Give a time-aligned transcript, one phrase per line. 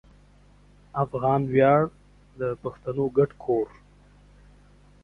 [1.03, 1.81] افغان ویاړ
[2.39, 3.67] د پښتنو ګډ کور